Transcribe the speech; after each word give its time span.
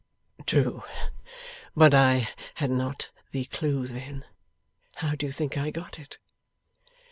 'True. 0.47 0.81
But 1.75 1.93
I 1.93 2.27
had 2.55 2.71
not 2.71 3.11
the 3.29 3.45
clue 3.45 3.85
then. 3.85 4.25
How 4.95 5.13
do 5.13 5.27
you 5.27 5.31
think 5.31 5.59
I 5.59 5.69
got 5.69 5.99
it? 5.99 6.17